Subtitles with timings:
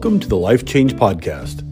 [0.00, 1.62] Welcome to the Life Change Podcast.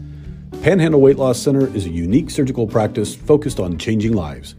[0.61, 4.53] Panhandle Weight Loss Center is a unique surgical practice focused on changing lives.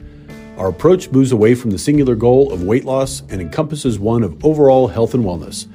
[0.57, 4.45] Our approach moves away from the singular goal of weight loss and encompasses one of
[4.45, 5.69] overall health and wellness.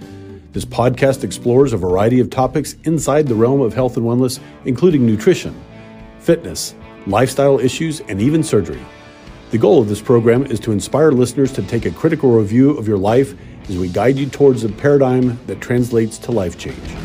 [0.51, 5.05] This podcast explores a variety of topics inside the realm of health and wellness, including
[5.05, 5.55] nutrition,
[6.19, 6.75] fitness,
[7.07, 8.85] lifestyle issues, and even surgery.
[9.51, 12.89] The goal of this program is to inspire listeners to take a critical review of
[12.89, 13.35] your life
[13.69, 17.04] as we guide you towards a paradigm that translates to life change.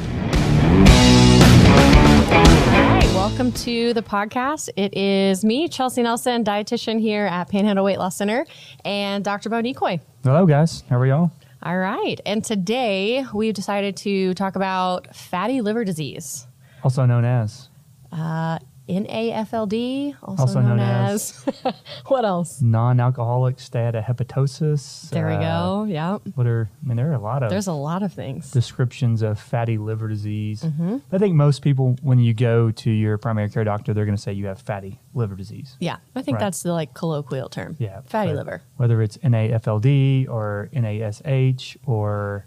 [3.30, 4.68] Welcome to the podcast.
[4.76, 8.44] It is me, Chelsea Nelson, dietitian here at Panhandle Weight Loss Center,
[8.84, 9.48] and Dr.
[9.48, 10.00] Bo Neichoy.
[10.24, 10.82] Hello, guys.
[10.90, 11.30] How are y'all?
[11.62, 12.20] All right.
[12.26, 16.48] And today we've decided to talk about fatty liver disease,
[16.82, 17.68] also known as
[18.12, 18.58] uh,
[18.90, 21.44] NAFLD, also, Also known, known as.
[22.06, 22.60] what else?
[22.60, 25.10] non-alcoholic steatohepatosis.
[25.10, 25.84] There we Uh, go.
[25.84, 26.18] Yeah.
[26.34, 26.70] What are?
[26.82, 28.50] I mean, there are a lot of There's a lot of things.
[28.50, 30.62] descriptions of fatty liver disease.
[30.62, 30.98] Mm-hmm.
[31.12, 34.22] I think most people, when you go to your primary care doctor, they're going to
[34.22, 35.76] say you have fatty liver disease.
[35.80, 35.96] Yeah.
[36.14, 36.44] I think Right.
[36.46, 37.76] that's the like colloquial term.
[37.78, 38.62] Yeah, Fatty liver.
[38.76, 42.46] Whether it's NAFLD or NASH or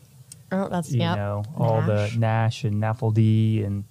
[0.52, 1.16] Oh, that's, you yeah.
[1.16, 2.14] know all NASH.
[2.14, 3.84] the NASH and NAFLD and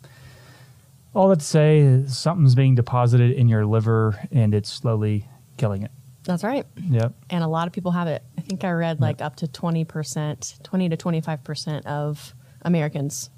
[1.14, 5.82] all that to say is something's being deposited in your liver and it's slowly killing
[5.82, 5.90] it.
[6.24, 6.64] That's right.
[6.88, 7.14] Yep.
[7.30, 8.22] and a lot of people have it.
[8.38, 13.28] I think I read like up to 20%, 20 to 25% of Americans.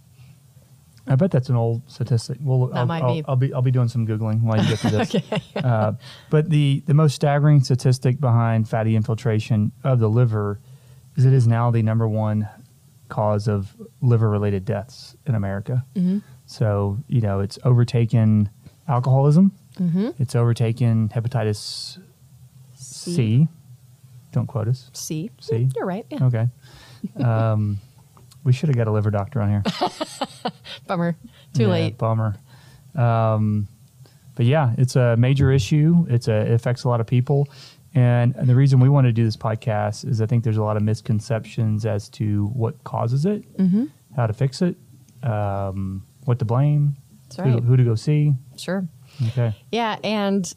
[1.06, 2.38] I bet that's an old statistic.
[2.40, 3.24] Well, That I'll, might I'll, be.
[3.28, 5.14] I'll be I'll be doing some googling while you get to this.
[5.14, 5.42] Okay.
[5.56, 5.92] uh,
[6.30, 10.60] but the the most staggering statistic behind fatty infiltration of the liver
[11.16, 12.48] is it is now the number one
[13.10, 15.84] cause of liver related deaths in America.
[15.94, 16.18] Mm-hmm.
[16.46, 18.50] So you know it's overtaken
[18.88, 19.52] alcoholism.
[19.78, 20.10] Mm-hmm.
[20.18, 21.98] It's overtaken hepatitis
[22.74, 23.48] C.
[24.32, 24.90] Don't quote us.
[24.92, 25.30] C.
[25.40, 25.68] C.
[25.76, 26.06] You're right.
[26.10, 26.24] Yeah.
[26.24, 26.48] Okay.
[27.22, 27.78] Um,
[28.44, 29.62] we should have got a liver doctor on here.
[30.86, 31.16] Bummer.
[31.54, 31.98] Too Yeah, late.
[31.98, 32.36] Bummer.
[32.94, 33.68] Um,
[34.34, 36.06] but yeah, it's a major issue.
[36.10, 37.48] It's a, it affects a lot of people.
[37.94, 40.62] And, and the reason we want to do this podcast is I think there's a
[40.64, 43.84] lot of misconceptions as to what causes it, Mm-hmm.
[44.16, 44.76] how to fix it,
[45.22, 46.96] um, what to blame,
[47.28, 48.34] That's who, who to go see.
[48.56, 48.86] Sure.
[49.28, 49.54] Okay.
[49.70, 49.98] Yeah.
[50.02, 50.52] And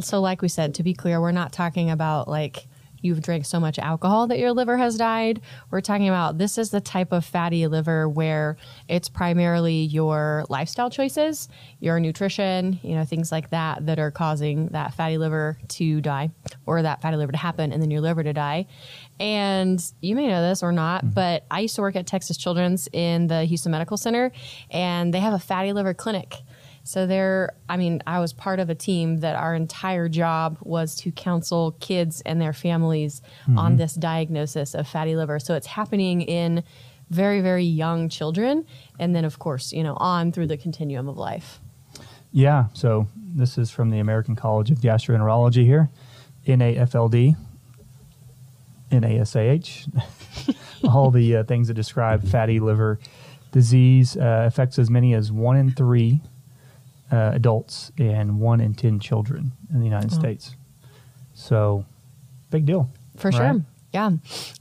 [0.00, 2.66] so, like we said, to be clear, we're not talking about like
[3.02, 5.40] you've drank so much alcohol that your liver has died.
[5.70, 8.56] We're talking about this is the type of fatty liver where
[8.88, 11.48] it's primarily your lifestyle choices,
[11.80, 16.30] your nutrition, you know, things like that that are causing that fatty liver to die
[16.66, 18.66] or that fatty liver to happen and then your liver to die.
[19.20, 21.14] And you may know this or not, mm-hmm.
[21.14, 24.32] but I used to work at Texas Children's in the Houston Medical Center
[24.70, 26.36] and they have a fatty liver clinic.
[26.84, 30.96] So there, I mean, I was part of a team that our entire job was
[30.96, 33.22] to counsel kids and their families
[33.56, 35.38] on this diagnosis of fatty liver.
[35.38, 36.64] So it's happening in
[37.08, 38.66] very, very young children,
[38.98, 41.60] and then of course, you know, on through the continuum of life.
[42.32, 42.66] Yeah.
[42.72, 45.90] So this is from the American College of Gastroenterology here,
[46.46, 47.36] NAFLD,
[48.90, 49.88] NASAH,
[50.88, 52.98] all the uh, things that describe fatty liver
[53.52, 56.22] disease uh, affects as many as one in three
[57.12, 60.18] uh, adults and one in 10 children in the United Oh.
[60.18, 60.56] States.
[61.34, 61.84] So,
[62.50, 62.90] big deal.
[63.16, 63.36] For right?
[63.54, 63.64] sure.
[63.92, 64.10] Yeah.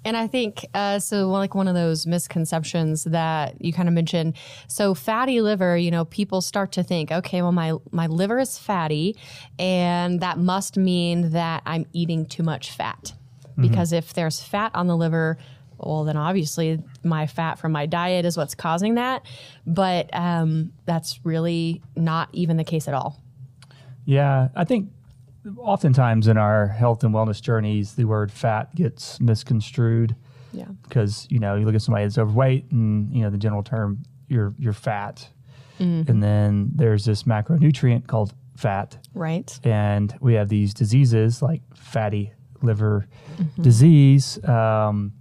[0.03, 4.35] And I think, uh, so like one of those misconceptions that you kind of mentioned.
[4.67, 8.57] So fatty liver, you know, people start to think, okay, well, my, my liver is
[8.57, 9.15] fatty
[9.57, 13.13] and that must mean that I'm eating too much fat.
[13.57, 15.37] Because if there's fat on the liver,
[15.83, 19.25] well, then obviously my fat from my diet is what's causing that.
[19.65, 23.19] But um, that's really not even the case at all.
[24.05, 24.89] Yeah, I think
[25.57, 30.15] oftentimes in our health and wellness journeys, the word fat gets misconstrued.
[30.53, 30.65] Yeah.
[30.83, 34.03] because you know you look at somebody that's overweight and you know the general term
[34.27, 35.25] you're you're fat
[35.79, 39.57] and then there's this macronutrient called fat Right.
[39.63, 43.07] and we have these diseases like fatty liver
[43.61, 45.13] disease um,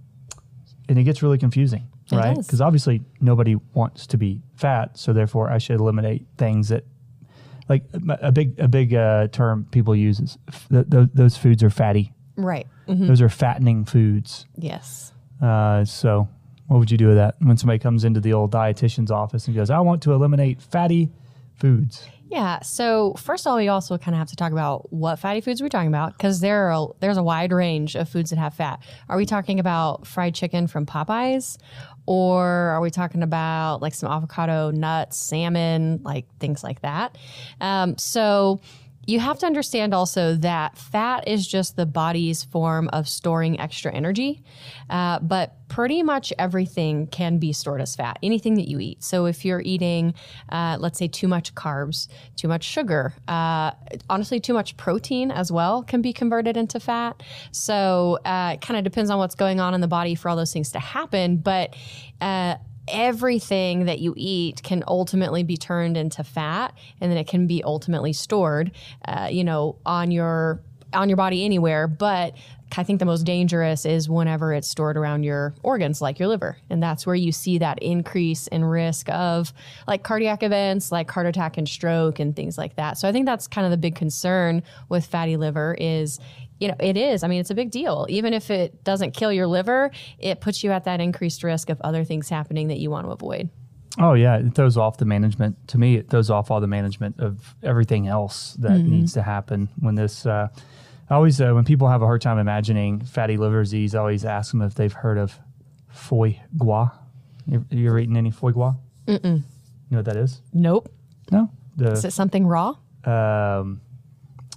[0.91, 5.13] and it gets really confusing It right because obviously nobody wants to be fat so
[5.13, 6.83] therefore i should eliminate things that
[7.69, 7.83] like
[8.21, 11.69] a big a big uh, term people use is f- th- th- those foods are
[11.69, 12.67] fatty Right.
[12.87, 13.07] Mhm.
[13.07, 15.13] those are fattening foods Yes.
[15.41, 16.27] uh, so,
[16.67, 19.55] what would you do with that when somebody comes into the old dietitian's office and
[19.55, 21.09] goes, "I want to eliminate fatty
[21.61, 22.07] foods"?
[22.31, 22.61] Yeah.
[22.61, 25.61] So first of all, we also kind of have to talk about what fatty foods
[25.61, 28.81] we're talking about because there are there's a wide range of foods that have fat.
[29.09, 31.57] Are we talking about fried chicken from Popeyes,
[32.05, 37.17] or are we talking about like some avocado, nuts, salmon, like things like that?
[37.59, 38.61] Um, so
[39.07, 43.91] you have to understand also that fat is just the body's form of storing extra
[43.91, 44.43] energy,
[44.89, 49.03] uh, but pretty much everything can be stored as fat, anything that you eat.
[49.03, 50.13] So if you're eating,
[50.49, 53.71] uh, let's say, too much carbs, too much sugar, uh,
[54.09, 57.23] honestly, too much protein as well can be converted into fat.
[57.51, 60.35] So uh, it kind of depends on what's going on in the body for all
[60.35, 61.37] those things to happen.
[61.37, 61.75] But
[62.19, 62.55] uh,
[62.87, 67.63] everything that you eat can ultimately be turned into fat and then it can be
[67.63, 68.71] ultimately stored
[69.05, 70.59] uh, you know on your
[70.93, 71.87] on your body anywhere.
[71.87, 72.35] But
[72.77, 76.57] i think the most dangerous is whenever it's stored around your organs like your liver.
[76.69, 79.51] And that's where you see that increase in risk of
[79.87, 82.97] like cardiac events like heart attack and stroke and things like that.
[82.97, 86.17] So i think that's kind of the big concern with fatty liver is
[86.61, 87.23] you know, it is.
[87.23, 88.05] I mean, it's a big deal.
[88.07, 91.81] Even if it doesn't kill your liver, it puts you at that increased risk of
[91.81, 93.49] other things happening that you want to avoid.
[93.99, 95.67] Oh yeah, it throws off the management.
[95.69, 98.91] To me, it throws off all the management of everything else that mm-hmm.
[98.91, 100.25] needs to happen when this.
[100.25, 100.49] Uh,
[101.09, 104.23] I always, uh, when people have a hard time imagining fatty liver disease, I always
[104.23, 105.37] ask them if they've heard of
[105.89, 106.91] foie gras.
[107.47, 108.75] You, you ever eaten any foie gras?
[109.07, 109.23] Mm-mm.
[109.23, 109.41] You
[109.89, 110.41] know what that is?
[110.53, 110.89] Nope.
[111.31, 111.49] No.
[111.75, 112.75] The, is it something raw?
[113.03, 113.81] Um,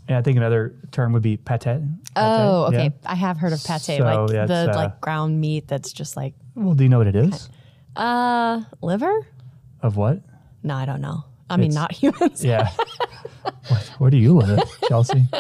[0.09, 1.63] and I think another term would be pate.
[1.63, 1.81] pate
[2.17, 2.85] oh, okay.
[2.85, 3.11] Yeah.
[3.11, 6.35] I have heard of pate, so, like the uh, like ground meat that's just like.
[6.55, 7.49] Well, do you know what it is?
[7.97, 9.27] Uh, liver.
[9.83, 10.21] Of what?
[10.63, 11.25] No, I don't know.
[11.49, 12.45] I it's, mean, not humans.
[12.45, 12.71] Yeah.
[13.69, 15.25] what, where do you live, Chelsea?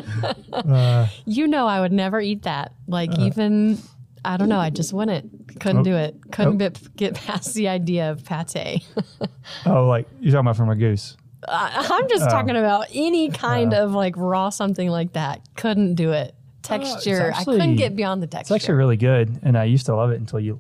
[0.54, 2.72] Uh, you know, I would never eat that.
[2.86, 3.78] Like uh, even.
[4.24, 4.60] I don't know.
[4.60, 5.60] I just wouldn't.
[5.60, 6.16] Couldn't oh, do it.
[6.30, 6.70] Couldn't oh.
[6.96, 8.86] get past the idea of pate.
[9.66, 11.16] oh, like you're talking about from a goose.
[11.48, 15.40] I'm just uh, talking about any kind uh, of like raw something like that.
[15.56, 16.34] Couldn't do it.
[16.62, 17.32] Texture.
[17.32, 18.54] Uh, actually, I couldn't get beyond the texture.
[18.54, 20.58] It's actually really good, and I used to love it until you.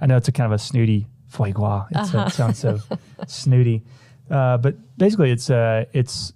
[0.00, 1.86] I know it's a kind of a snooty foie gras.
[1.94, 2.24] Uh-huh.
[2.26, 2.80] it sounds so
[3.26, 3.84] snooty,
[4.30, 6.32] uh, but basically, it's uh, it's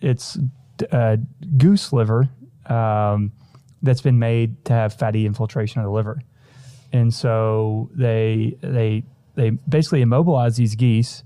[0.00, 0.36] it's
[0.90, 1.16] uh,
[1.56, 2.28] goose liver
[2.66, 3.32] um,
[3.82, 6.20] that's been made to have fatty infiltration of the liver,
[6.92, 9.04] and so they they
[9.36, 11.22] they basically immobilize these geese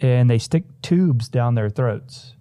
[0.00, 2.34] and they stick tubes down their throats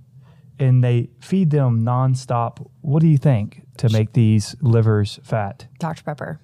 [0.61, 2.65] and they feed them nonstop.
[2.81, 5.67] What do you think to make these livers fat?
[5.79, 6.03] Dr.
[6.03, 6.39] Pepper,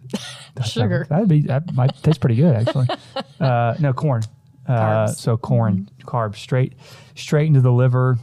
[0.55, 0.67] Dr.
[0.67, 1.05] sugar.
[1.09, 2.87] That'd be that might taste pretty good actually.
[3.39, 4.23] uh, no corn.
[4.67, 6.07] Uh, so corn mm-hmm.
[6.07, 6.73] carbs straight
[7.15, 8.17] straight into the liver,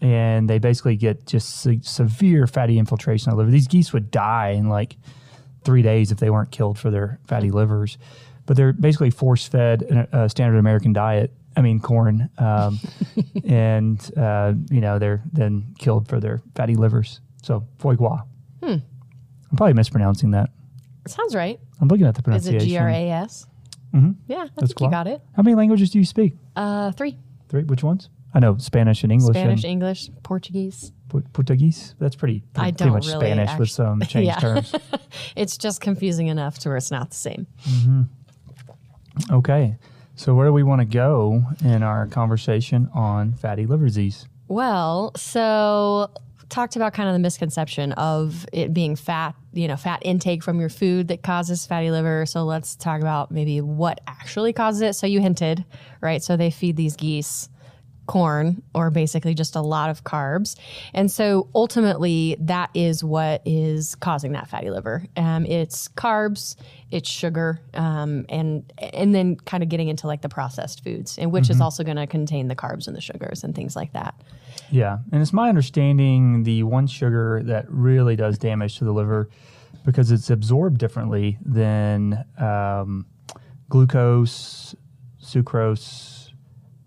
[0.00, 3.52] and they basically get just se- severe fatty infiltration of the liver.
[3.52, 4.96] These geese would die in like
[5.62, 7.96] three days if they weren't killed for their fatty livers.
[8.46, 12.78] But they're basically force fed a standard American diet I mean corn, um,
[13.44, 17.20] and uh, you know they're then killed for their fatty livers.
[17.42, 18.22] So foie gras.
[18.62, 18.76] Hmm.
[19.50, 20.50] I'm probably mispronouncing that.
[21.06, 21.60] Sounds right.
[21.80, 22.56] I'm looking at the pronunciation.
[22.56, 23.46] Is it G R A S?
[23.94, 24.12] Mm-hmm.
[24.26, 25.20] Yeah, I That's think you got it.
[25.36, 26.34] How many languages do you speak?
[26.56, 27.16] Uh, three.
[27.48, 27.62] Three.
[27.62, 28.08] Which ones?
[28.34, 29.36] I know Spanish and English.
[29.36, 30.92] Spanish, and English, Portuguese.
[31.32, 31.94] Portuguese.
[32.00, 32.42] That's pretty.
[32.52, 34.38] pretty I don't pretty much really Spanish actually, with some changed yeah.
[34.40, 34.74] terms.
[35.36, 37.46] it's just confusing enough to where it's not the same.
[37.68, 38.02] Mm-hmm.
[39.34, 39.76] Okay.
[40.16, 44.26] So, where do we want to go in our conversation on fatty liver disease?
[44.48, 46.10] Well, so
[46.48, 50.60] talked about kind of the misconception of it being fat, you know, fat intake from
[50.60, 52.26] your food that causes fatty liver.
[52.26, 54.94] So let's talk about maybe what actually causes it.
[54.94, 55.64] So you hinted,
[56.00, 56.22] right?
[56.22, 57.48] So they feed these geese
[58.06, 60.56] corn or basically just a lot of carbs.
[60.92, 65.04] And so ultimately, that is what is causing that fatty liver.
[65.16, 66.56] Um, it's carbs,
[66.90, 71.32] it's sugar, um, and and then kind of getting into like the processed foods, and
[71.32, 71.52] which mm-hmm.
[71.52, 74.14] is also going to contain the carbs and the sugars and things like that.
[74.70, 79.28] Yeah, and it's my understanding the one sugar that really does damage to the liver
[79.84, 83.06] because it's absorbed differently than um,
[83.68, 84.74] glucose,
[85.22, 86.23] sucrose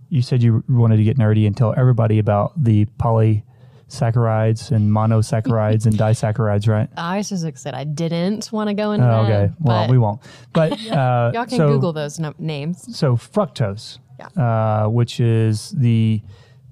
[0.10, 5.86] you said you wanted to get nerdy and tell everybody about the polysaccharides and monosaccharides
[5.86, 6.90] and disaccharides, right?
[6.98, 9.32] I was just said I didn't want to go into oh, okay.
[9.48, 9.54] that.
[9.60, 10.22] Well, we won't.
[10.54, 12.98] But uh, y'all can so, Google those no- names.
[12.98, 14.84] So fructose, yeah.
[14.86, 16.22] uh, which is the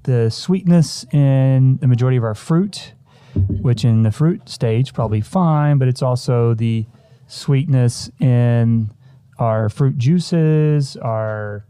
[0.04, 2.94] the sweetness in the majority of our fruit,
[3.34, 6.86] which in the fruit stage probably fine, but it's also the
[7.28, 8.92] sweetness in
[9.40, 11.66] our fruit juices, our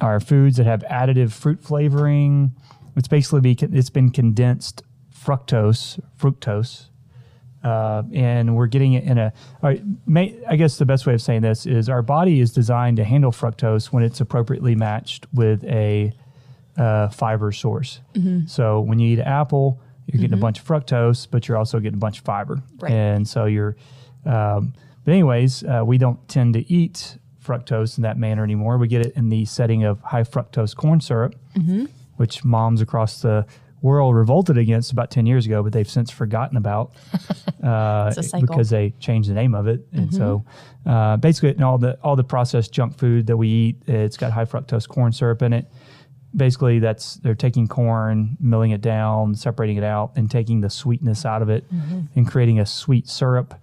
[0.00, 2.52] are foods that have additive fruit flavoring.
[2.96, 4.82] It's basically be, it's been condensed
[5.24, 6.88] fructose, fructose,
[7.62, 9.32] uh, and we're getting it in a.
[10.06, 13.04] May, I guess the best way of saying this is our body is designed to
[13.04, 16.12] handle fructose when it's appropriately matched with a
[16.76, 18.00] uh, fiber source.
[18.14, 18.46] Mm-hmm.
[18.46, 20.38] So when you eat an apple, you're getting mm-hmm.
[20.38, 22.92] a bunch of fructose, but you're also getting a bunch of fiber, right.
[22.92, 23.76] and so you're.
[24.26, 24.74] Um,
[25.04, 28.78] but anyways, uh, we don't tend to eat fructose in that manner anymore.
[28.78, 31.86] We get it in the setting of high fructose corn syrup, mm-hmm.
[32.16, 33.46] which moms across the
[33.84, 36.94] world revolted against about 10 years ago, but they've since forgotten about
[37.62, 38.46] uh, It's a cycle.
[38.46, 39.86] because they changed the name of it.
[39.92, 40.44] And so
[40.86, 44.46] uh, basically, all the all the processed junk food that we eat, it's got high
[44.46, 45.66] fructose corn syrup in it.
[46.34, 51.24] Basically, that's they're taking corn, milling it down, separating it out, and taking the sweetness
[51.24, 51.64] out of it,
[52.16, 53.54] and creating a sweet syrup.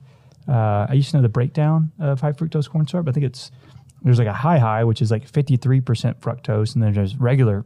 [0.48, 3.08] Uh, I used to know the breakdown of high fructose corn syrup.
[3.10, 3.52] I think it's
[4.02, 5.84] there's like a high high, which is like 53%
[6.16, 7.66] fructose, and then there's regular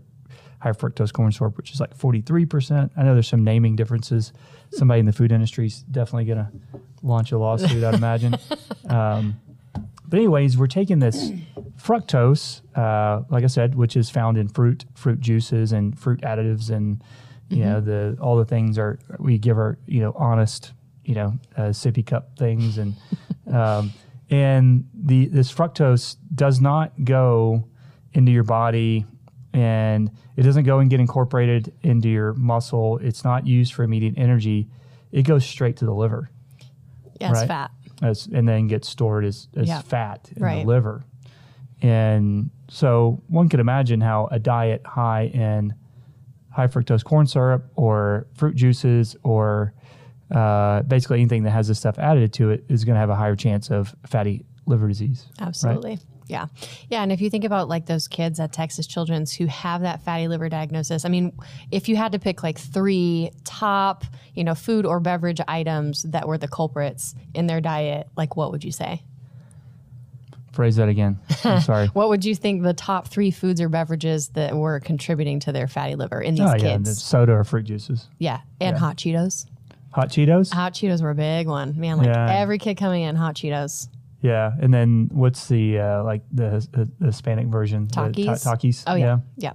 [0.59, 2.89] high fructose corn syrup, which is like 43%.
[2.97, 4.33] I know there's some naming differences.
[4.71, 6.51] Somebody in the food industry is definitely going to
[7.03, 8.37] launch a lawsuit, I'd imagine.
[8.87, 9.41] Um,
[10.07, 11.31] but anyways, we're taking this
[11.81, 16.69] fructose, uh, like I said, which is found in fruit, fruit juices, and fruit additives,
[16.69, 17.03] and
[17.49, 20.73] you know the all the things are we give our you know honest
[21.03, 22.95] you know uh, sippy cup things, and
[23.51, 23.91] um,
[24.29, 27.67] and the this fructose does not go
[28.13, 29.05] into your body,
[29.53, 32.97] and it doesn't go and get incorporated into your muscle.
[32.99, 34.67] It's not used for immediate energy.
[35.11, 36.29] It goes straight to the liver
[37.21, 37.47] it's Right.
[37.47, 37.71] fat.
[38.01, 39.81] as, and then gets stored as, as Yeah.
[39.81, 40.61] fat in Right.
[40.61, 41.05] the liver.
[41.81, 45.73] And so one could imagine how a diet high in
[46.49, 49.73] high fructose corn syrup or fruit juices or
[50.31, 53.15] uh, basically anything that has this stuff added to it is going to have a
[53.15, 55.25] higher chance of fatty liver disease.
[55.39, 55.47] right?
[55.47, 55.99] Absolutely.
[56.27, 56.47] Yeah.
[56.89, 57.03] Yeah.
[57.03, 60.27] And if you think about like those kids at Texas Children's who have that fatty
[60.27, 61.31] liver diagnosis, I mean,
[61.69, 66.27] if you had to pick like three top, you know, food or beverage items that
[66.27, 69.03] were the culprits in their diet, like what would you say?
[70.51, 71.19] Phrase that again.
[71.43, 71.87] I'm sorry.
[71.87, 75.67] What would you think the top three foods or beverages that were contributing to their
[75.67, 76.77] fatty liver in these oh, yeah.
[76.77, 77.03] the kids?
[77.03, 78.07] soda or fruit juices.
[78.17, 78.39] Yeah.
[78.61, 78.79] And Yeah.
[78.79, 79.45] hot Cheetos.
[79.95, 80.53] Hot Cheetos?
[80.53, 81.79] Hot Cheetos were a big one.
[81.79, 82.29] Man, like Yeah.
[82.37, 83.87] every kid coming in, hot Cheetos.
[84.21, 84.51] yeah.
[84.61, 86.67] And then what's the, uh, like the,
[86.99, 87.87] the Hispanic version?
[87.87, 88.45] The ta- Takis.
[88.45, 88.83] Takis.
[88.87, 89.19] Oh, yeah.
[89.37, 89.53] Yeah.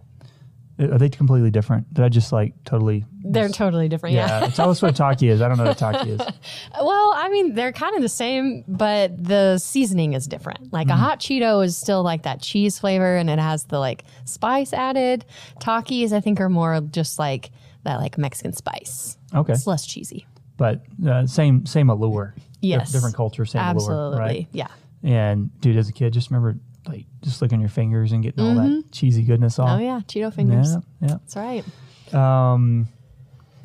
[0.78, 1.92] Are they completely different?
[1.92, 3.04] Did I just like totally?
[3.22, 4.14] They're totally different.
[4.14, 4.40] Yeah.
[4.40, 4.46] Yeah.
[4.46, 5.42] Tell us what Taki is.
[5.42, 6.20] I don't know what Taki is.
[6.80, 10.72] Well, I mean, they're kind of the same, but the seasoning is different.
[10.72, 10.96] Like Mm-hmm.
[10.96, 14.72] a hot Cheeto is still like that cheese flavor and it has the like spice
[14.72, 15.26] added.
[15.60, 17.50] Takis, I think, are more just like
[17.82, 19.18] that like Mexican spice.
[19.34, 19.52] Okay.
[19.52, 20.26] It's less cheesy.
[20.60, 22.34] But uh, same same allure.
[22.60, 22.92] Yes.
[22.92, 23.96] different culture, same Absolutely.
[23.96, 24.18] allure.
[24.18, 24.48] Right.
[24.52, 24.66] Yeah.
[25.02, 28.54] And dude, as a kid, just remember like just licking your fingers and getting all
[28.56, 29.70] that cheesy goodness off.
[29.70, 30.00] Oh, yeah.
[30.06, 30.72] Cheeto fingers.
[30.72, 31.08] Yeah.
[31.08, 31.08] Yeah.
[31.08, 32.14] That's right.
[32.14, 32.88] Um,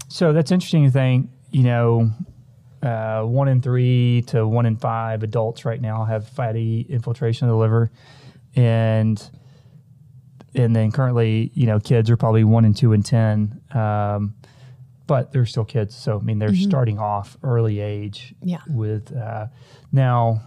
[0.07, 1.29] so that's interesting to think.
[1.51, 2.11] You know,
[2.81, 7.51] uh, one in three to one in five adults right now have fatty infiltration of
[7.51, 7.91] the liver,
[8.55, 9.21] and
[10.53, 13.59] and then currently, you know, kids are probably one in two in ten.
[13.73, 14.35] Um,
[15.07, 18.33] but they're still kids, so I mean, they're starting off early age.
[18.41, 18.61] Yeah.
[18.67, 19.47] With uh,
[19.91, 20.41] now,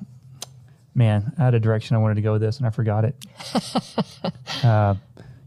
[0.94, 3.16] man, I had a direction I wanted to go with this, and I forgot it.
[4.64, 4.94] uh,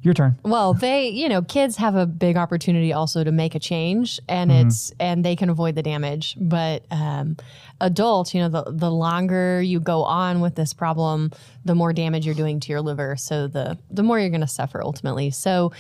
[0.04, 0.36] your turn.
[0.42, 4.50] Well, they, you know, kids have a big opportunity also to make a change, and
[4.50, 4.68] Mm-hmm.
[4.68, 6.36] it's and they can avoid the damage.
[6.40, 7.38] But um,
[7.80, 11.32] adults, you know, the the longer you go on with this problem,
[11.66, 13.16] the more damage you're doing to your liver.
[13.16, 15.30] So the the more you're going to suffer ultimately.
[15.30, 15.72] So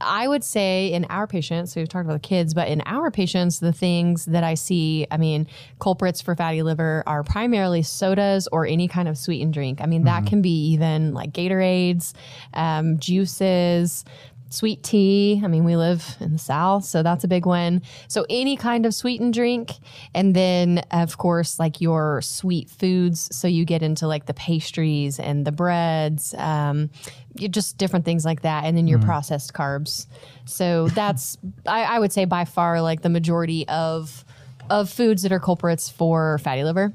[0.00, 3.10] I would say in our patients, so we've talked about the kids, but in our
[3.10, 5.46] patients, the things that I see, I mean,
[5.80, 9.80] culprits for fatty liver are primarily sodas or any kind of sweetened drink.
[9.80, 12.12] I mean, that can be even like Gatorades,
[12.54, 14.04] um, juices,
[14.50, 15.40] sweet tea.
[15.44, 17.82] I mean, we live in the South, so that's a big one.
[18.08, 19.72] So any kind of sweetened drink.
[20.14, 23.28] And then, of course, like your sweet foods.
[23.36, 26.90] So you get into like the pastries and the breads, um,
[27.34, 28.64] you just different things like that.
[28.64, 30.06] And then your processed carbs.
[30.44, 31.36] So that's,
[31.66, 34.24] I, I would say by far like the majority of,
[34.70, 36.92] of foods that are culprits for fatty liver.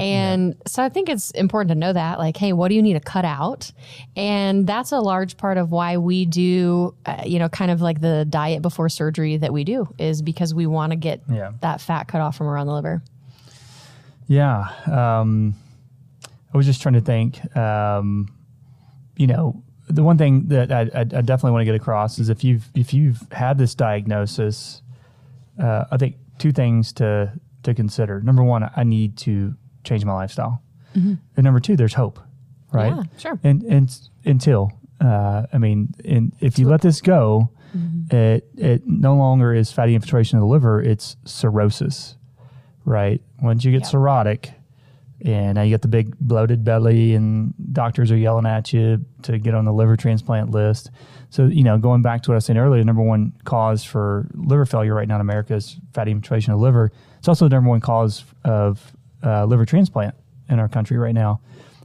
[0.00, 2.92] And so I think it's important to know that, like, hey, what do you need
[2.92, 3.72] to cut out?
[4.16, 8.00] And that's a large part of why we do, uh, you know, kind of like
[8.00, 11.52] the diet before surgery that we do is because we want to get Yeah.
[11.62, 13.02] that fat cut off from around the liver.
[14.26, 14.68] Yeah.
[14.86, 15.54] Um,
[16.52, 17.56] I was just trying to think.
[17.56, 18.28] Um,
[19.16, 22.28] you know, the one thing that I, I, I definitely want to get across is
[22.28, 24.82] if you've if you've had this diagnosis,
[25.58, 28.20] uh, I think two things to to consider.
[28.20, 29.54] Number one, I need to
[29.88, 30.62] change my lifestyle,
[30.94, 32.18] and number two, there's hope,
[32.72, 32.94] right?
[32.94, 33.40] Yeah, sure.
[33.44, 35.94] And and until uh, I mean,
[36.40, 37.50] if you let this go,
[38.10, 42.16] it it no longer is fatty infiltration of the liver; it's cirrhosis,
[42.84, 43.20] right?
[43.40, 43.88] Once you get Yeah.
[43.98, 44.50] cirrhotic,
[45.24, 49.38] and now you get the big bloated belly, and doctors are yelling at you to
[49.38, 50.90] get on the liver transplant list.
[51.30, 53.84] So you know, going back to what I was saying earlier, the number one cause
[53.84, 56.90] for liver failure right now in America is fatty infiltration of the liver.
[57.18, 58.92] It's also the number one cause of
[59.24, 60.14] uh, liver transplant
[60.48, 61.40] in our country right now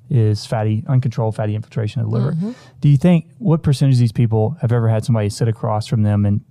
[0.10, 2.36] is fatty, uncontrolled fatty infiltration of the liver.
[2.80, 6.04] Do you think what percentage of these people have ever had somebody sit across from
[6.04, 6.42] them and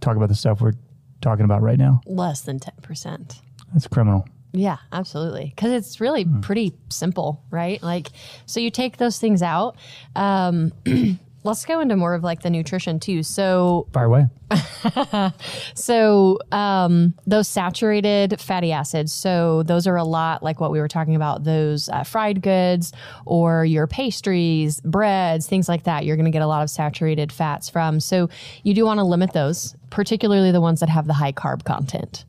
[0.00, 0.74] talk about the stuff we're
[1.20, 2.00] talking about right now.
[2.06, 3.40] Less than 10%.
[3.72, 4.26] That's criminal.
[4.52, 5.52] Yeah, absolutely.
[5.54, 7.82] Because it's really pretty simple, right?
[7.82, 8.08] Like,
[8.46, 9.76] so you take those things out.
[10.16, 10.72] Um,
[11.44, 13.22] let's go into more of like the nutrition too.
[13.22, 14.26] So, Fire away.
[15.74, 19.12] so um, those saturated fatty acids.
[19.12, 21.44] So those are a lot like what we were talking about.
[21.44, 22.92] Those uh, fried goods
[23.26, 26.04] or your pastries, breads, things like that.
[26.04, 28.00] You're going to get a lot of saturated fats from.
[28.00, 28.28] So
[28.62, 32.24] you do want to limit those, particularly the ones that have the high carb content.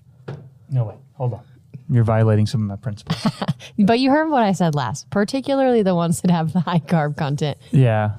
[0.69, 0.95] No way.
[1.13, 1.41] Hold on.
[1.89, 3.25] You're violating some of my principles.
[3.79, 7.15] But you heard what I said last, particularly the ones that have the high carb
[7.15, 7.57] content.
[7.71, 8.11] yeah.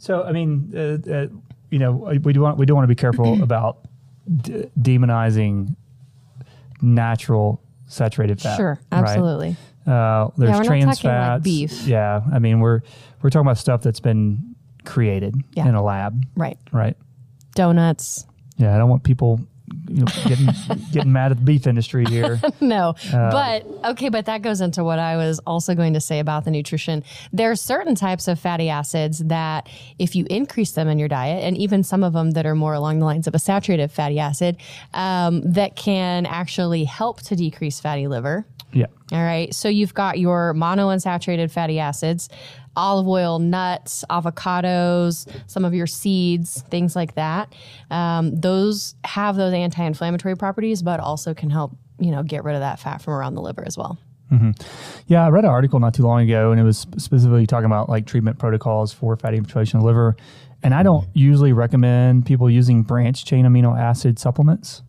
[0.00, 1.26] So I mean, uh, uh,
[1.70, 1.92] you know,
[2.24, 3.78] we do want we do want to be careful about
[4.42, 5.76] d- demonizing
[6.82, 8.56] natural saturated fat.
[8.56, 8.98] Sure, right?
[9.02, 9.56] absolutely.
[9.86, 11.44] Uh, there's not trans talking like fats.
[11.44, 11.82] beef.
[11.86, 12.80] Yeah, I mean we're
[13.22, 14.54] we're talking about stuff that's been
[14.84, 15.68] created Yeah.
[15.68, 16.56] in a lab, Right.
[16.72, 16.96] right?
[17.54, 18.24] Donuts.
[18.56, 19.40] Yeah, I don't want people
[19.88, 20.48] you know, getting
[20.92, 22.40] getting mad at the beef industry here.
[22.60, 22.94] No.
[23.10, 26.50] but okay, but that goes into what I was also going to say about the
[26.50, 27.02] nutrition.
[27.32, 31.42] There are certain types of fatty acids that if you increase them in your diet,
[31.42, 34.18] and even some of them that are more along the lines of a saturated fatty
[34.18, 34.56] acid,
[34.94, 38.44] um, that can actually help to decrease fatty liver.
[38.72, 39.54] yeah, All right.
[39.54, 42.28] So you've got your monounsaturated fatty acids,
[42.80, 47.54] olive oil, nuts, avocados, some of your seeds, things like that.
[47.90, 52.60] Um, those have those anti-inflammatory properties, but also can help you know get rid of
[52.60, 53.98] that fat from around the liver as well.
[55.08, 55.26] yeah.
[55.26, 58.06] I read an article not too long ago, and it was specifically talking about like
[58.06, 60.16] treatment protocols for fatty infiltration of the liver.
[60.62, 64.82] And I don't usually recommend people using branch chain amino acid supplements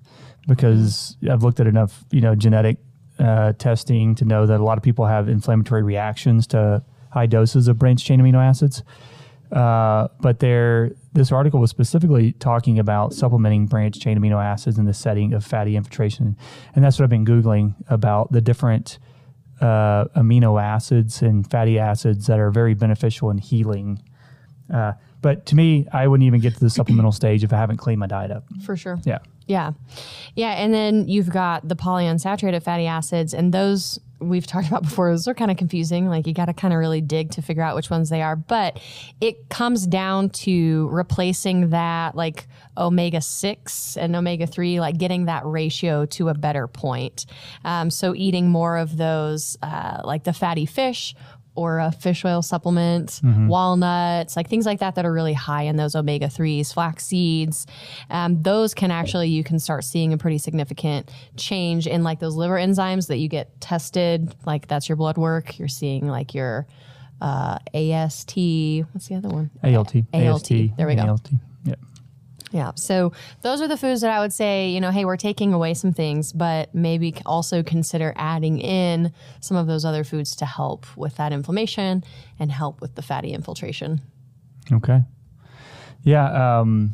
[0.48, 2.78] because I've looked at enough, you know, genetic
[3.20, 7.68] uh, testing to know that a lot of people have inflammatory reactions to high doses
[7.68, 8.84] of branched chain amino acids.
[9.52, 14.86] Uh, but there, this article was specifically talking about supplementing branched chain amino acids in
[14.86, 16.38] the setting of fatty infiltration,
[16.74, 18.98] and that's what I've been googling about the different
[19.60, 24.02] uh, amino acids and fatty acids that are very beneficial in healing.
[24.74, 27.78] Uh, but to me, I wouldn't even get to the supplemental stage if I haven't
[27.78, 28.46] cleaned my diet up.
[28.66, 29.00] For sure.
[29.04, 29.20] Yeah.
[29.52, 29.74] Yeah.
[30.34, 30.52] Yeah.
[30.52, 35.28] And then you've got the polyunsaturated fatty acids, and those we've talked about before, those
[35.28, 36.08] are kind of confusing.
[36.08, 38.38] Like you got to kind of really dig to figure out which ones they are.
[38.38, 38.80] But
[39.20, 45.46] it comes down to replacing that like omega 6 and omega 3, like getting that
[45.46, 47.26] ratio to a better point.
[47.66, 51.14] Um, so eating more of those, uh, like the fatty fish
[51.56, 55.76] or a fish oil supplement, walnuts, like things like that that are really high in
[55.76, 57.68] those omega 3s, flax seeds.
[58.10, 62.36] Um, those can actually, you can start seeing a pretty significant change in like those
[62.36, 64.34] liver enzymes that you get tested.
[64.46, 65.60] Like that's your blood work.
[65.60, 66.68] You're seeing like your
[67.20, 68.36] uh, AST.
[68.94, 69.52] What's the other one?
[69.64, 69.94] ALT.
[70.14, 70.48] ALT.
[70.78, 71.04] There we go.
[71.04, 71.30] ALT.
[71.66, 71.76] Yeah.
[72.52, 72.72] Yeah.
[72.76, 75.74] So those are the foods that I would say, you know, hey, we're taking away
[75.74, 80.86] some things, but maybe also consider adding in some of those other foods to help
[80.98, 82.04] with that inflammation
[82.40, 84.02] and help with the fatty infiltration.
[84.72, 85.02] Okay.
[86.04, 86.60] Yeah.
[86.60, 86.94] Um,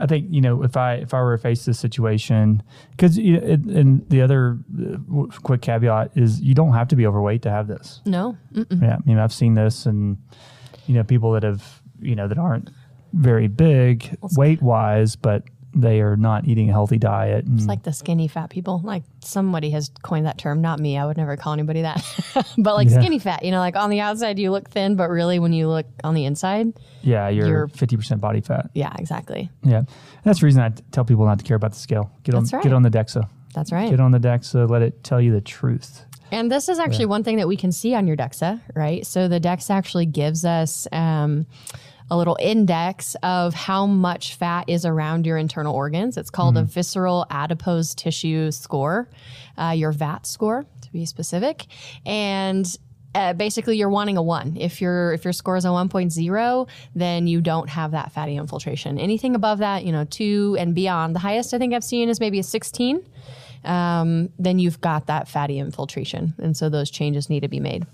[0.00, 3.40] I think you know if I if I were to face this situation, because you
[3.40, 3.46] know,
[3.78, 7.68] and the other uh, quick caveat is you don't have to be overweight to have
[7.68, 8.00] this.
[8.04, 8.36] No.
[8.52, 8.82] Mm-mm.
[8.82, 10.18] Yeah, I mean I've seen this, and
[10.88, 12.70] you know people that have you know that aren't
[13.14, 15.44] very big weight wise, but
[15.76, 17.44] they are not eating a healthy diet.
[17.46, 18.80] And It's like the skinny fat people.
[18.84, 20.96] Like somebody has coined that term, not me.
[20.96, 22.00] I would never call anybody that.
[22.58, 23.00] but like Yeah.
[23.00, 25.66] skinny fat, you know, like on the outside you look thin, but really when you
[25.68, 28.70] look on the inside, yeah, you're fifty percent body fat.
[28.74, 29.50] yeah, exactly.
[29.64, 29.82] Yeah,
[30.22, 32.10] that's the reason I tell people not to care about the scale.
[32.22, 32.62] Get That's on right.
[32.62, 33.28] get on the DEXA.
[33.52, 33.90] That's right.
[33.90, 34.70] Get on the DEXA.
[34.70, 36.04] Let it tell you the truth.
[36.30, 39.06] And this is actually one thing that we can see on your DEXA, right?
[39.06, 41.46] So the DEXA actually gives us um,
[42.10, 46.16] a little index of how much fat is around your internal organs.
[46.16, 49.08] It's called a visceral adipose tissue score,
[49.56, 51.66] uh, your VAT score to be specific.
[52.04, 52.66] And
[53.14, 54.56] uh, basically, you're wanting a one.
[54.58, 58.98] If your if your score is a 1.0, then you don't have that fatty infiltration.
[58.98, 61.14] Anything above that, you know, two and beyond.
[61.14, 63.06] The highest I think I've seen is maybe a 16
[63.64, 66.34] um, then you've got that fatty infiltration.
[66.38, 67.86] And so those changes need to be made.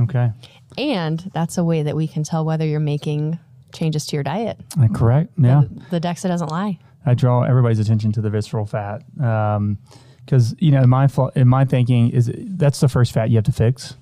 [0.00, 0.30] Okay.
[0.78, 3.38] And that's a way that we can tell whether you're making
[3.72, 4.58] changes to your diet.
[4.80, 5.32] Uh, Correct.
[5.38, 5.64] Yeah.
[5.90, 6.78] The DEXA doesn't lie.
[7.04, 11.64] I draw everybody's attention to the visceral fat because you know in my in my
[11.64, 13.94] thinking is that's the first fat you have to fix,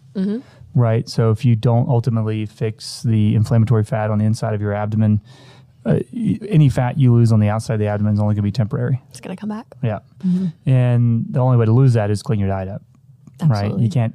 [0.75, 1.07] right?
[1.07, 5.21] So if you don't ultimately fix the inflammatory fat on the inside of your abdomen,
[5.85, 6.01] uh,
[6.49, 8.51] any fat you lose on the outside of the abdomen is only going to be
[8.53, 9.03] temporary.
[9.11, 9.67] It's going to come back.
[9.83, 9.99] Yeah,
[10.65, 12.83] and the only way to lose that is clean your diet up,
[13.43, 13.71] Absolutely.
[13.71, 13.81] right?
[13.83, 14.15] You can't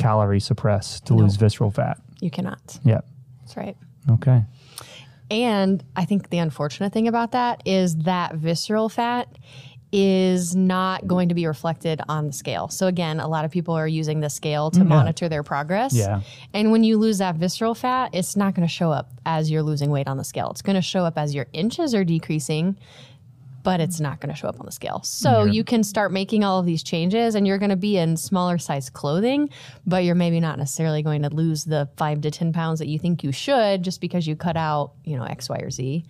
[0.00, 1.22] calorie suppress to No.
[1.22, 1.98] lose visceral fat.
[2.20, 2.78] You cannot.
[2.84, 3.00] Yeah.
[3.40, 3.76] That's right.
[4.10, 4.42] Okay.
[5.30, 9.28] And I think the unfortunate thing about that is that visceral fat
[9.92, 12.68] is not going to be reflected on the scale.
[12.68, 15.92] So again, a lot of people are using the scale to mm, monitor their progress.
[15.94, 16.20] Yeah.
[16.54, 19.64] And when you lose that visceral fat, it's not going to show up as you're
[19.64, 20.50] losing weight on the scale.
[20.50, 22.76] It's going to show up as your inches are decreasing,
[23.62, 25.02] but it's not going to show up on the scale.
[25.02, 28.16] So you can start making all of these changes and you're going to be in
[28.16, 29.50] smaller size clothing,
[29.86, 32.98] but you're maybe not necessarily going to lose the five to 10 pounds that you
[32.98, 36.04] think you should just because you cut out, you know, X, Y, or Z.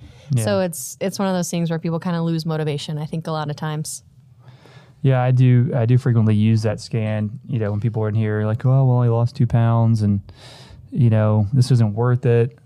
[0.44, 3.26] So it's, it's one of those things where people kind of lose motivation, I think,
[3.26, 4.04] a lot of times.
[5.02, 5.70] Yeah, I do.
[5.74, 7.40] I do frequently use that scan.
[7.48, 10.20] You know, when people are in here, like, oh, well, I lost two pounds, and
[10.90, 12.58] you know, this isn't worth it.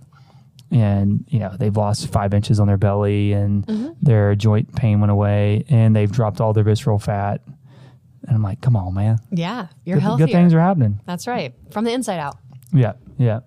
[0.70, 5.10] And you know, they've lost five inches on their belly, and their joint pain went
[5.12, 7.42] away, and they've dropped all their visceral fat.
[7.46, 9.18] And I'm like, come on, man.
[9.30, 9.68] Yeah.
[9.84, 10.26] You're Good, healthier.
[10.26, 10.98] good things are happening.
[11.04, 11.54] That's right.
[11.70, 12.38] From the inside out.
[12.72, 13.40] Yeah, yeah.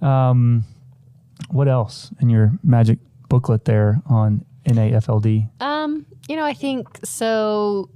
[0.00, 0.64] Um,
[1.50, 5.50] what else in your magic booklet there on NAFLD?
[5.60, 7.90] Um, you know, I think so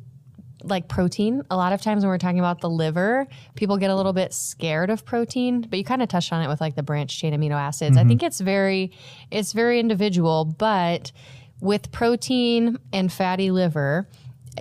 [0.63, 3.97] like protein, a lot of times when we're talking about the liver, people get a
[3.97, 6.83] little bit scared of protein, but you kind of touched on it with like the
[6.83, 7.97] branched chain amino acids.
[7.97, 8.09] I mm-hmm.
[8.09, 8.93] think it's very
[9.31, 11.13] it's very individual, but
[11.61, 14.09] with protein and fatty liver,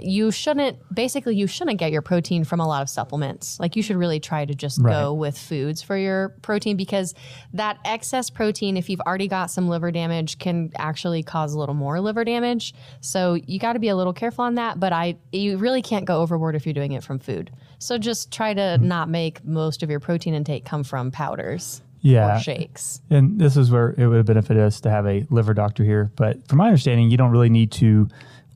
[0.02, 3.60] you shouldn't basically you shouldn't get your protein from a lot of supplements.
[3.60, 4.94] Like you should really try to just Right.
[4.94, 7.16] go with foods for your protein because
[7.54, 11.76] that excess protein if you've already got some liver damage can actually cause a little
[11.76, 12.74] more liver damage.
[13.02, 16.06] So you got to be a little careful on that, but I you really can't
[16.06, 17.52] go overboard if you're doing it from food.
[17.80, 18.88] So just try to hmm.
[18.88, 22.38] not make most of your protein intake come from powders Yeah.
[22.38, 23.02] or shakes.
[23.10, 26.12] And this is where it would benefit us to have a liver doctor here.
[26.16, 28.08] But from my understanding, you don't really need to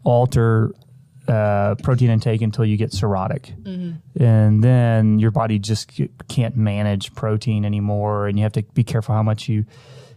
[0.04, 0.72] alter
[1.28, 3.54] uh, protein intake until you get cirrhotic.
[4.20, 5.92] And then your body just
[6.28, 8.28] can't manage protein anymore.
[8.28, 9.66] And you have to be careful how much you.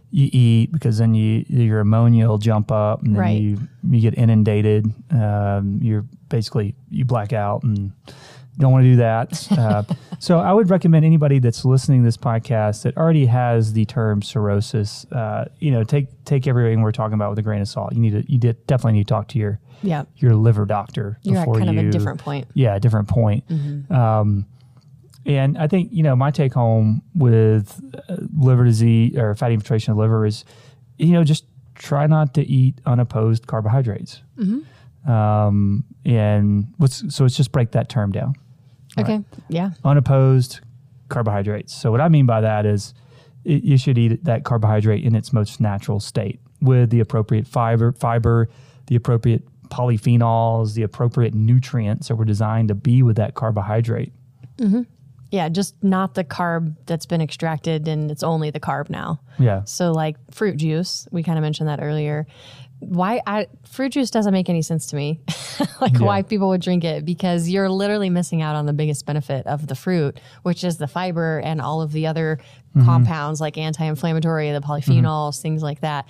[0.09, 3.41] You eat because then you your ammonia will jump up and then Right.
[3.41, 3.57] you
[3.89, 4.85] you get inundated.
[5.11, 7.91] Um, you're basically you black out and
[8.57, 9.51] don't want to do that.
[9.51, 9.83] Uh,
[10.19, 14.21] so I would recommend anybody that's listening to this podcast that already has the term
[14.21, 17.93] cirrhosis, uh, you know, take take everything we're talking about with a grain of salt.
[17.93, 20.05] You need to you did, definitely need to talk to your Yeah.
[20.17, 21.79] your liver doctor You're at before kind you.
[21.81, 22.47] of a different point.
[22.53, 23.43] Yeah, a different point.
[23.91, 24.45] Um,
[25.25, 29.91] and I think you know my take home with uh, liver disease or fatty infiltration
[29.91, 30.45] of the liver is,
[30.97, 34.21] you know, just try not to eat unopposed carbohydrates.
[35.07, 38.35] Um, and what's so let's just break that term down
[38.97, 39.21] Okay.
[39.49, 39.71] Yeah.
[39.85, 40.59] unopposed
[41.09, 41.73] carbohydrates.
[41.73, 42.93] So what I mean by that is
[43.45, 47.91] y- you should eat that carbohydrate in its most natural state with the appropriate fiber,
[47.93, 48.49] fiber,
[48.87, 54.11] the appropriate polyphenols, the appropriate nutrients that were designed to be with that carbohydrate.
[54.57, 54.81] Mm-hmm.
[55.29, 59.19] Yeah, just not the carb that's been extracted and it's only the carb now.
[59.37, 59.63] Yeah.
[59.65, 62.25] So like fruit juice, we kind of mentioned that earlier.
[62.79, 65.19] Why I fruit juice doesn't make any sense to me.
[65.81, 65.99] like Yeah.
[65.99, 69.67] why people would drink it because you're literally missing out on the biggest benefit of
[69.67, 72.39] the fruit, which is the fiber and all of the other
[72.75, 72.85] mm-hmm.
[72.85, 75.41] compounds like anti-inflammatory, the polyphenols, mm-hmm.
[75.41, 76.07] things like that.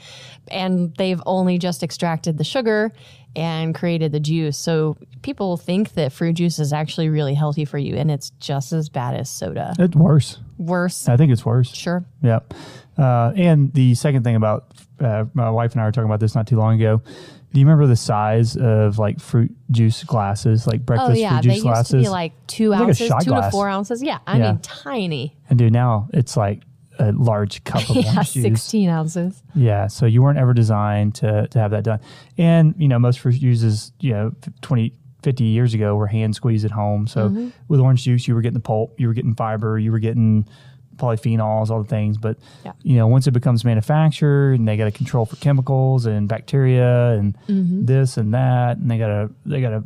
[0.49, 2.91] And they've only just extracted the sugar
[3.35, 4.57] and created the juice.
[4.57, 8.73] So people think that fruit juice is actually really healthy for you and it's just
[8.73, 9.73] as bad as soda.
[9.79, 10.39] It's worse.
[10.57, 11.07] Worse.
[11.07, 11.73] I think it's worse.
[11.73, 12.03] Sure.
[12.21, 12.39] Yeah.
[12.97, 16.33] Uh, and the second thing about uh, my wife and I were talking about this
[16.35, 17.01] not too long ago.
[17.53, 21.35] Do you remember the size of like fruit juice glasses, like Oh breakfast yeah, fruit
[21.37, 21.91] they juice used glasses?
[21.91, 24.03] to be like two Like ounces, shot two to four ounces.
[24.03, 24.51] Yeah, I Yeah.
[24.51, 25.35] mean tiny.
[25.49, 26.63] and dude, now it's like
[26.99, 28.43] a large cup of Yeah, orange juice.
[28.43, 29.41] sixteen ounces.
[29.55, 31.99] Yeah, so you weren't ever designed to, to have that done.
[32.37, 34.31] And, you know, most fruit juices, you know,
[34.61, 37.05] 20, 50 years ago were hand squeezed at home.
[37.07, 37.49] So Mm-hmm.
[37.69, 40.47] with orange juice, you were getting the pulp, you were getting fiber, you were getting
[40.97, 42.17] polyphenols, all the things.
[42.17, 42.73] But, Yeah.
[42.83, 47.11] you know, once it becomes manufactured and they got to control for chemicals and bacteria
[47.11, 47.85] and Mm-hmm.
[47.85, 49.83] this and that, and they got to, they got to,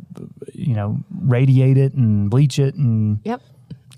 [0.54, 3.40] you know, radiate it and bleach it and Yep.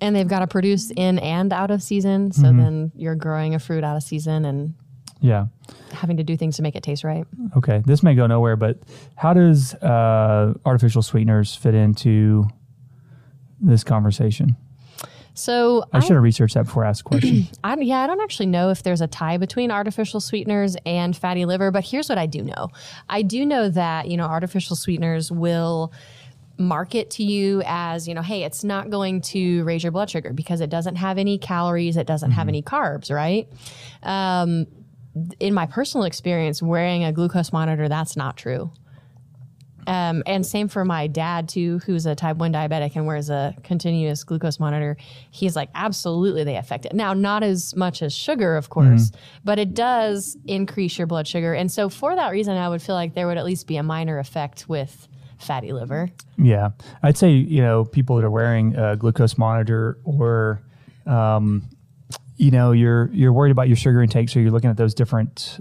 [0.01, 2.33] And they've got to produce in and out of season.
[2.33, 2.59] So Mm-hmm.
[2.59, 4.75] then you're growing a fruit out of season and
[5.21, 5.47] yeah.
[5.93, 7.25] having to do things to make it taste right.
[7.57, 8.81] Okay, this may go nowhere, but
[9.17, 12.45] how does uh, artificial sweeteners fit into
[13.61, 14.57] this conversation?
[15.35, 17.49] So I should have researched that before I asked question.
[17.65, 21.45] I, yeah, I don't actually know if there's a tie between artificial sweeteners and fatty
[21.45, 22.69] liver, but here's what I do know.
[23.09, 25.93] I do know that, you know, artificial sweeteners will
[26.57, 30.33] market to you as, you know, hey, it's not going to raise your blood sugar
[30.33, 33.49] because it doesn't have any calories, it doesn't have any carbs, right?
[34.05, 34.67] Um,
[35.41, 38.71] in my personal experience, wearing a glucose monitor, that's not true.
[39.87, 43.55] Um, and same for my dad too, who's a type one diabetic and wears a
[43.63, 44.97] continuous glucose monitor.
[45.31, 46.95] He's like, absolutely, they affect it.
[46.95, 49.11] Now, not as much as sugar, of course,
[49.45, 51.55] but it does increase your blood sugar.
[51.55, 53.83] And so, for that reason, I would feel like there would at least be a
[53.83, 56.11] minor effect with fatty liver.
[56.39, 56.71] Yeah,
[57.03, 60.63] I'd say you know people that are wearing a glucose monitor or,
[61.07, 61.69] um,
[62.37, 65.61] you know, you're you're worried about your sugar intake, so you're looking at those different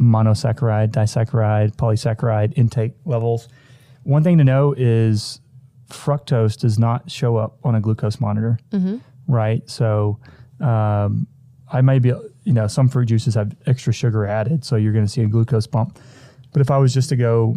[0.00, 3.48] monosaccharide, disaccharide, polysaccharide intake levels.
[4.04, 5.40] One thing to know is
[5.88, 8.58] fructose does not show up on a glucose monitor,
[9.26, 9.68] right?
[9.68, 10.18] So
[10.60, 11.26] um,
[11.70, 12.12] I may be,
[12.44, 15.26] you know, some fruit juices have extra sugar added, so you're going to see a
[15.26, 15.98] glucose bump.
[16.52, 17.56] But if I was just to go,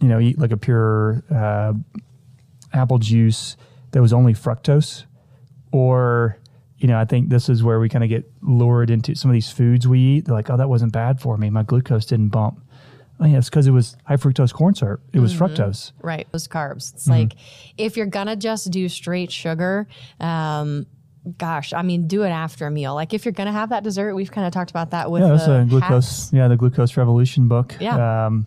[0.00, 1.72] you know, eat like a pure uh,
[2.72, 3.56] apple juice
[3.92, 5.04] that was only fructose,
[5.72, 6.38] or
[6.78, 9.34] you know, I think this is where we kind of get lured into some of
[9.34, 10.24] these foods we eat.
[10.26, 11.50] They're like, oh, that wasn't bad for me.
[11.50, 12.62] My glucose didn't bump.
[13.20, 15.00] Oh, yeah, it's because it was high fructose corn syrup.
[15.12, 15.90] It was fructose.
[16.02, 16.28] Right.
[16.30, 16.94] Those carbs.
[16.94, 17.32] It's like
[17.76, 19.88] if you're going to just do straight sugar,
[20.20, 20.86] um,
[21.36, 22.94] gosh, I mean, do it after a meal.
[22.94, 25.22] Like if you're going to have that dessert, we've kind of talked about that with
[25.22, 25.88] Yeah, the glucose.
[26.26, 26.32] hacks.
[26.32, 27.74] Yeah, the glucose revolution book.
[27.80, 28.26] Yeah.
[28.26, 28.46] Um,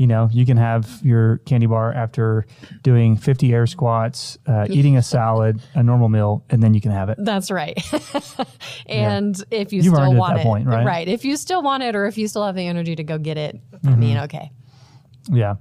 [0.00, 2.46] you know, you can have your candy bar after
[2.82, 6.90] doing 50 air squats, uh, eating a salad, a normal meal, and then you can
[6.90, 7.18] have it.
[7.20, 7.78] That's right.
[8.86, 11.06] and if you You've still it want that it, point, right?
[11.06, 13.36] If you still want it, or if you still have the energy to go get
[13.36, 14.24] it, I mean, Mm-hmm.
[14.24, 14.50] okay.
[15.30, 15.56] Yeah.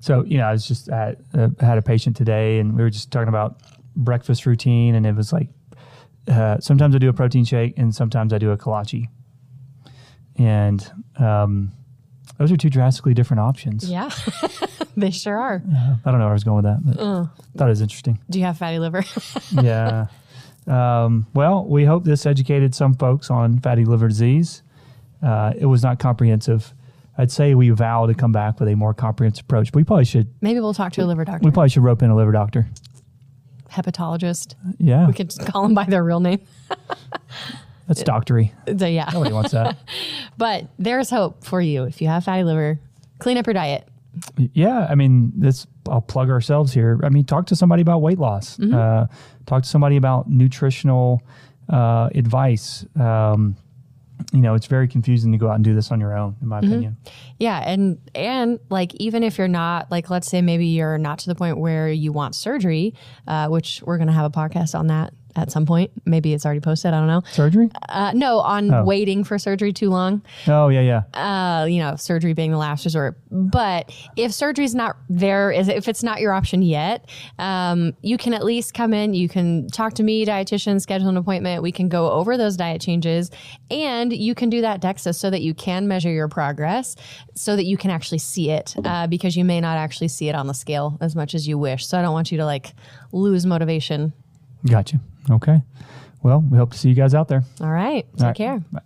[0.00, 2.88] So, you know, I was just at, uh, had a patient today and we were
[2.88, 3.60] just talking about
[3.94, 5.50] breakfast routine and it was like,
[6.26, 9.08] uh, sometimes I do a protein shake and sometimes I do a kolache.
[10.38, 11.72] And, um,
[12.38, 13.90] those are two drastically different options.
[13.90, 14.10] Yeah,
[14.96, 15.62] they sure are.
[15.66, 16.96] I don't know where I was going with that, but
[17.58, 18.18] thought it was interesting.
[18.30, 19.04] Do you have fatty liver?
[19.50, 20.06] yeah.
[20.66, 24.62] Um, well, we hope this educated some folks on fatty liver disease.
[25.22, 26.72] Uh, it was not comprehensive.
[27.16, 29.72] I'd say we vow to come back with a more comprehensive approach.
[29.72, 30.28] But we probably should.
[30.40, 32.68] Maybe we'll talk to a liver doctor, We probably should rope in a liver doctor.
[33.72, 34.54] hepatologist.
[34.78, 36.40] Yeah, We could just call them by their real name.
[37.88, 38.52] that's doctory.
[38.78, 39.10] So, yeah.
[39.12, 39.78] Nobody wants that.
[40.36, 42.78] But there's hope for you if you have fatty liver.
[43.18, 43.88] Clean up your diet.
[44.36, 45.66] Yeah, I mean, this.
[45.88, 47.00] I'll plug ourselves here.
[47.02, 48.60] I mean, talk to somebody about weight loss.
[48.60, 49.06] Uh,
[49.46, 51.22] talk to somebody about nutritional
[51.68, 52.86] uh, advice.
[52.94, 53.56] Um,
[54.32, 56.48] you know, it's very confusing to go out and do this on your own, in
[56.48, 56.96] my opinion.
[57.38, 61.28] Yeah, and and like even if you're not like let's say maybe you're not to
[61.28, 62.94] the point where you want surgery,
[63.26, 65.90] uh, which we're gonna have a podcast on that at some point.
[66.04, 66.92] Maybe it's already posted.
[66.92, 67.22] I don't know.
[67.32, 67.70] Surgery?
[67.88, 68.84] Uh, no, on Oh.
[68.84, 70.22] waiting for surgery too long.
[70.46, 70.80] Oh yeah,
[71.14, 71.62] yeah.
[71.62, 73.18] Uh, you know, surgery being the last resort.
[73.30, 78.34] But if surgery's not there, is if it's not your option yet, um, you can
[78.34, 79.14] at least come in.
[79.14, 81.62] You can talk to me, dietitian, schedule an appointment.
[81.62, 83.30] We can go over those diet changes,
[83.70, 86.96] and you can do that DEXA so that you can measure your progress,
[87.34, 88.74] so that you can actually see it.
[88.84, 91.56] Uh, because you may not actually see it on the scale as much as you
[91.58, 91.86] wish.
[91.86, 92.72] So I don't want you to like
[93.12, 94.12] lose motivation.
[94.66, 95.00] Gotcha.
[95.30, 95.62] Okay.
[96.22, 97.42] Well, we hope to see you guys out there.
[97.60, 98.36] All right, take All right.
[98.36, 98.58] care.
[98.72, 98.80] Bye.